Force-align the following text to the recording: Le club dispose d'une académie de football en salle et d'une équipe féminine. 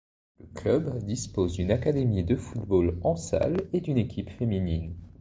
Le 0.39 0.47
club 0.55 1.05
dispose 1.05 1.53
d'une 1.53 1.69
académie 1.69 2.23
de 2.23 2.35
football 2.35 2.97
en 3.03 3.15
salle 3.15 3.67
et 3.71 3.81
d'une 3.81 3.99
équipe 3.99 4.31
féminine. 4.31 4.95